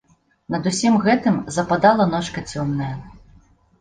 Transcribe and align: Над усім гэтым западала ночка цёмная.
Над 0.53 0.69
усім 0.69 0.95
гэтым 1.03 1.37
западала 1.57 2.09
ночка 2.15 2.47
цёмная. 2.55 2.93